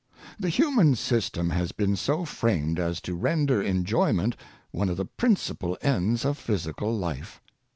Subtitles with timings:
[0.39, 4.35] The human system has been so framed as to render enjoyment
[4.71, 7.39] one of the principal ends of physical life.